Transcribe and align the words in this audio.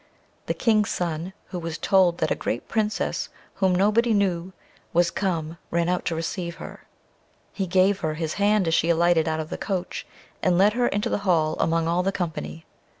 The 0.47 0.55
King's 0.55 0.89
son, 0.89 1.31
who 1.49 1.59
was 1.59 1.77
told 1.77 2.17
that 2.17 2.31
a 2.31 2.35
great 2.35 2.67
Princess, 2.67 3.29
whom 3.61 3.75
nobody 3.75 4.15
knew, 4.15 4.51
was 4.93 5.11
come, 5.11 5.59
ran 5.69 5.89
out 5.89 6.05
to 6.05 6.15
receive 6.15 6.55
her; 6.55 6.87
he 7.53 7.67
gave 7.67 7.99
her 7.99 8.15
his 8.15 8.33
hand 8.41 8.67
as 8.67 8.73
she 8.73 8.89
alighted 8.89 9.27
out 9.27 9.39
of 9.39 9.51
the 9.51 9.59
coach, 9.59 10.07
and 10.41 10.57
led 10.57 10.73
her 10.73 10.87
into 10.87 11.09
the 11.09 11.19
hall, 11.19 11.55
among 11.59 11.87
all 11.87 12.01
the 12.01 12.11
company. 12.11 12.65